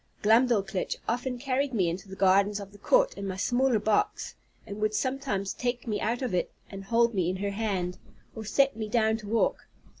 [0.23, 4.33] Glumdalclitch often carried me into the gardens of the court in my smaller box,
[4.65, 7.99] and would sometimes take me out of it, and hold me in her hand,
[8.35, 9.67] or set me down to walk.